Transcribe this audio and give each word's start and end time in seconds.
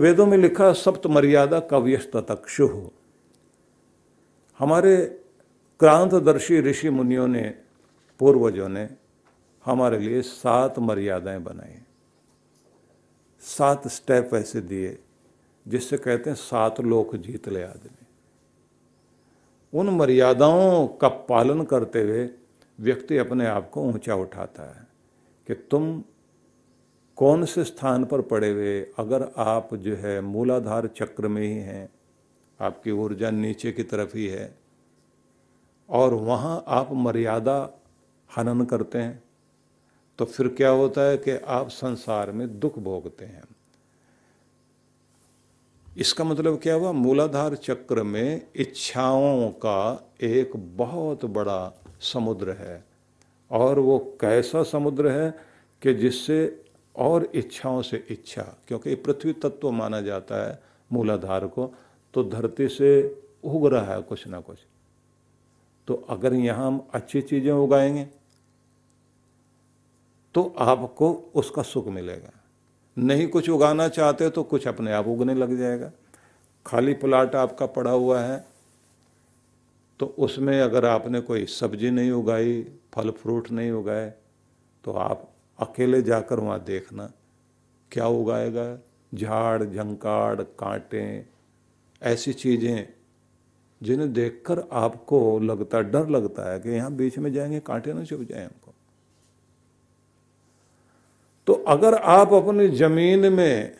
वेदों 0.00 0.26
में 0.26 0.38
लिखा, 0.38 0.72
सप्त 0.72 1.06
मर्यादा 1.06 1.60
कव्यस्त 1.60 2.16
तक्षु 2.16 2.90
हमारे 4.58 5.06
क्रांतदर्शी 5.80 6.60
ऋषि 6.60 6.90
मुनियों 6.90 7.28
ने, 7.28 7.54
पूर्वजों 8.18 8.68
ने 8.68 8.88
हमारे 9.64 9.98
लिए 9.98 10.22
सात 10.22 10.78
मर्यादाएँ 10.78 11.38
बनाई। 11.38 11.78
सात 13.40 13.88
स्टेप 13.88 14.30
ऐसे 14.34 14.60
दिए, 14.60 14.98
जिससे 15.68 15.98
कहते 15.98 16.30
हैं 16.30 16.36
सात 16.36 16.80
लोक 16.80 17.16
जीत 17.16 17.48
ले 17.48 17.62
आदमी। 17.62 18.06
उन 19.78 19.88
मर्यादाओं 19.88 20.88
का 20.88 21.08
पालन 21.08 21.62
करते 21.62 22.02
हुए 22.02 22.30
व्यक्ति 22.80 23.16
अपने 23.16 23.46
आप 23.46 23.70
को 23.70 23.82
ऊँचा 23.82 24.14
उठाता 24.14 24.62
है 24.62 24.86
कि 25.46 25.54
तुम 25.54 26.04
कौन 27.20 27.44
से 27.44 27.64
स्थान 27.64 28.04
पर 28.04 28.20
पड़े 28.20 28.50
हुए, 28.50 28.80
अगर 28.98 29.22
आप 29.38 29.74
जो 29.74 29.96
है 29.96 30.20
मूलाधार 30.20 30.86
चक्र 30.96 31.28
में 31.28 31.42
ही 31.42 31.54
हैं, 31.54 31.88
आपकी 32.60 32.90
ऊर्जा 32.90 33.30
नीचे 33.30 33.72
की 33.72 33.82
तरफ़ 33.82 34.16
ही 34.16 34.26
है, 34.26 34.54
और 35.88 36.14
वहाँ 36.14 36.62
आप 36.68 36.92
मर्यादा 36.92 37.56
हनन 38.30 38.64
करते 38.64 38.98
हैं 38.98 39.22
तो 40.18 40.24
फिर 40.24 40.48
क्या 40.48 40.68
होता 40.70 41.00
है 41.00 41.16
कि 41.16 41.30
आप 41.48 41.68
संसार 41.68 42.30
में 42.32 42.58
दुख 42.60 42.78
भोगते 42.78 43.24
हैं। 43.24 43.42
इसका 45.96 46.24
मतलब 46.24 46.58
क्या 46.58 46.74
हुआ? 46.74 46.92
मूलाधार 46.92 47.54
चक्र 47.56 48.02
में 48.02 48.46
इच्छाओं 48.56 49.50
का 49.50 50.10
एक 50.22 50.52
बहुत 50.76 51.24
बड़ा 51.24 51.72
समुद्र 52.02 52.50
है, 52.50 52.84
और 53.50 53.78
वो 53.78 53.98
कैसा 54.20 54.62
समुद्र 54.62 55.10
है 55.10 55.30
कि 55.82 55.94
जिससे 55.94 56.40
और 57.00 57.24
इच्छाओं 57.34 57.80
से 57.82 58.04
इच्छा, 58.10 58.42
क्योंकि 58.68 58.94
पृथ्वी 58.96 59.32
तत्व 59.34 59.70
माना 59.72 60.00
जाता 60.00 60.46
है 60.46 60.58
मूलाधार 60.90 61.46
को 61.46 61.72
तो 62.14 62.24
धरती 62.24 62.68
से 62.68 62.90
उग 63.44 63.66
रहा 63.66 63.94
है 63.94 64.02
कुछ 64.02 64.26
ना 64.28 64.40
कुछ। 64.40 64.58
तो 65.88 65.94
अगर 66.10 66.34
यहाँ 66.34 66.66
हम 66.66 66.82
अच्छी 66.94 67.20
चीज़ें 67.22 67.52
उगाएँगे 67.52 68.06
तो 70.34 70.42
आपको 70.60 71.12
उसका 71.34 71.62
सुख 71.62 71.86
मिलेगा। 71.88 72.32
नहीं 72.96 73.26
कुछ 73.28 73.48
उगाना 73.50 73.88
चाहते 73.88 74.28
तो 74.30 74.42
कुछ 74.42 74.66
अपने 74.68 74.92
आप 74.92 75.06
उगने 75.08 75.34
लग 75.34 75.56
जाएगा। 75.58 75.90
खाली 76.66 76.94
प्लाट 76.94 77.34
आपका 77.36 77.66
पड़ा 77.68 77.90
हुआ 77.90 78.20
है 78.20 78.44
तो 80.00 80.06
उसमें 80.18 80.60
अगर 80.60 80.84
आपने 80.86 81.20
कोई 81.20 81.44
सब्ज़ी 81.46 81.90
नहीं 81.90 82.10
उगाई, 82.12 82.62
फल 82.94 83.10
फ्रूट 83.12 83.50
नहीं 83.50 83.70
उगाए 83.72 84.12
तो 84.84 84.92
आप 84.92 85.28
अकेले 85.60 86.02
जाकर 86.02 86.40
वहाँ 86.40 86.64
देखना। 86.64 87.10
क्या 87.92 88.06
उगाएगा? 88.06 88.78
झाड़, 89.14 89.64
झंकाड़, 89.64 90.42
कांटे, 90.42 91.26
ऐसी 92.02 92.32
चीज़ें 92.32 92.88
जिन्हें 93.82 94.12
देखकर 94.12 94.62
आपको 94.72 95.38
लगता, 95.38 95.80
डर 95.80 96.08
लगता 96.08 96.50
है 96.52 96.60
कि 96.60 96.70
यहाँ 96.70 96.92
बीच 96.92 97.18
में 97.18 97.32
जाएँगे, 97.32 97.60
कांटे 97.60 97.92
ना 97.92 98.04
चुप 98.04 98.20
जाए 98.22 98.44
हमको 98.44 98.74
तो 101.46 101.52
अगर 101.68 101.94
आप 101.94 102.32
अपनी 102.32 102.68
ज़मीन 102.68 103.32
में, 103.32 103.76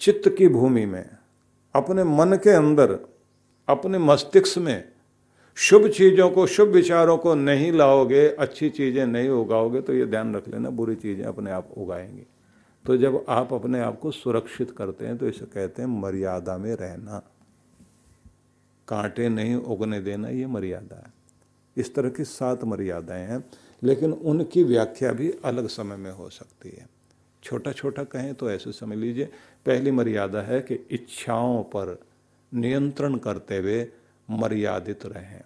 चित्त 0.00 0.28
की 0.38 0.48
भूमि 0.48 0.86
में, 0.86 1.10
अपने 1.74 2.04
मन 2.04 2.36
के 2.36 2.50
अंदर, 2.50 2.98
अपने 3.68 3.98
मस्तिष्क 3.98 4.58
में 4.58 4.93
शुभ 5.56 5.86
चीज़ों 5.88 6.28
को, 6.30 6.46
शुभ 6.46 6.68
विचारों 6.68 7.16
को 7.18 7.34
नहीं 7.34 7.70
लाओगे, 7.72 8.26
अच्छी 8.28 8.68
चीज़ें 8.70 9.04
नहीं 9.06 9.28
उगाओगे 9.30 9.80
तो 9.80 9.94
ये 9.94 10.06
ध्यान 10.06 10.34
रख 10.36 10.48
लेना, 10.48 10.70
बुरी 10.70 10.94
चीज़ें 10.96 11.24
अपने 11.24 11.50
आप 11.50 11.68
उगाएँगी। 11.76 12.26
तो 12.84 12.96
जब 12.96 13.24
आप 13.28 13.52
अपने 13.52 13.80
आप 13.80 13.98
को 13.98 14.10
सुरक्षित 14.10 14.70
करते 14.70 15.06
हैं 15.06 15.16
तो 15.18 15.28
इसे 15.28 15.46
कहते 15.46 15.82
हैं 15.82 15.88
मर्यादा 15.90 16.56
में 16.58 16.74
रहना। 16.74 17.22
कांटे 18.88 19.28
नहीं 19.28 19.54
उगने 19.56 20.00
देना, 20.00 20.28
ये 20.28 20.46
मर्यादा 20.46 20.96
है। 20.96 21.12
इस 21.76 21.94
तरह 21.94 22.08
की 22.08 22.24
सात 22.24 22.64
मर्यादाएँ 22.64 23.26
हैं, 23.26 23.44
लेकिन 23.82 24.12
उनकी 24.12 24.62
व्याख्या 24.64 25.12
भी 25.12 25.32
अलग 25.44 25.68
समय 25.68 25.96
में 25.96 26.10
हो 26.12 26.28
सकती 26.30 26.68
है। 26.70 26.86
छोटा 27.42 27.72
छोटा 27.72 28.04
कहें 28.04 28.32
तो 28.34 28.50
ऐसे 28.50 28.72
समझ 28.72 28.96
लीजिए, 28.98 29.24
पहली 29.66 29.90
मर्यादा 29.90 30.42
है 30.42 30.60
कि 30.60 30.86
इच्छाओं 30.90 31.62
पर 31.66 31.98
नियंत्रण 32.52 33.16
करते 33.16 33.58
हुए 33.58 33.82
मर्यादित 34.28 35.06
रहें। 35.06 35.40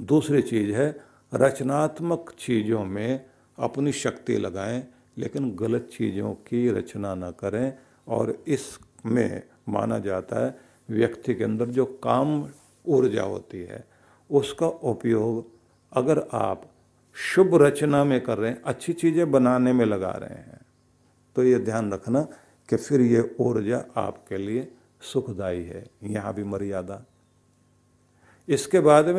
दूसरी 0.00 0.42
चीज़ 0.42 0.72
है, 0.72 0.88
रचनात्मक 1.32 2.34
चीज़ों 2.38 2.84
में 2.84 3.24
अपनी 3.58 3.92
शक्ति 3.92 4.36
लगाएँ, 4.36 4.82
लेकिन 5.18 5.54
गलत 5.56 5.88
चीज़ों 5.92 6.32
की 6.34 6.68
रचना 6.70 7.14
न 7.14 7.30
करें, 7.40 7.72
और 8.08 8.42
इसमें 8.48 9.42
माना 9.68 9.98
जाता 9.98 10.44
है, 10.44 10.58
व्यक्ति 10.88 11.34
के 11.34 11.44
अंदर 11.44 11.66
जो 11.66 11.84
काम 12.04 12.48
ऊर्जा 12.84 13.22
होती 13.22 13.58
है, 13.58 13.84
उसका 14.30 14.66
उपयोग 14.66 15.50
अगर 15.92 16.26
आप 16.32 16.62
शुभ 17.16 17.54
रचना 17.62 18.04
में 18.04 18.20
कर 18.20 18.38
रहे 18.38 18.50
हैं, 18.50 18.62
अच्छी 18.62 18.92
चीज़ें 18.92 19.30
बनाने 19.30 19.72
में 19.72 19.84
लगा 19.84 20.10
रहे 20.10 20.34
हैं 20.34 20.60
तो 21.36 21.42
ये 21.44 21.58
ध्यान 21.58 21.92
रखना 21.92 22.20
कि 22.68 22.76
फिर 22.76 23.00
ये 23.00 23.36
ऊर्जा 23.40 23.84
आपके 23.96 24.36
लिए 24.36 24.68
सुखदायी 25.02 25.64
है। 25.64 25.84
यहाँ 26.04 26.32
भी 26.34 26.44
मर्यादा। 26.44 27.04
इसके 28.48 28.80
बाद 28.80 29.06
में 29.06 29.10